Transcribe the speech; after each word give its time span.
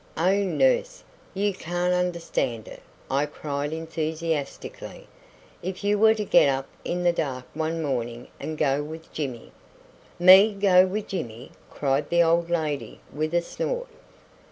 Oh, 0.17 0.33
nurse, 0.43 1.03
you 1.35 1.53
can't 1.53 1.93
understand 1.93 2.67
it," 2.67 2.81
I 3.11 3.27
cried 3.27 3.71
enthusiastically; 3.71 5.05
"if 5.61 5.83
you 5.83 5.99
were 5.99 6.15
to 6.15 6.25
get 6.25 6.49
up 6.49 6.67
in 6.83 7.03
the 7.03 7.13
dark 7.13 7.45
one 7.53 7.83
morning 7.83 8.27
and 8.39 8.57
go 8.57 8.81
with 8.81 9.13
Jimmy" 9.13 9.51
"Me 10.19 10.53
go 10.55 10.87
with 10.87 11.07
Jimmy!" 11.09 11.51
cried 11.69 12.09
the 12.09 12.23
old 12.23 12.49
lady 12.49 12.99
with 13.13 13.31
a 13.35 13.43
snort. 13.43 13.89